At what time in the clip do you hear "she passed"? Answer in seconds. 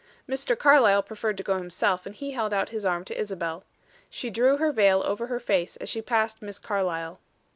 5.89-6.41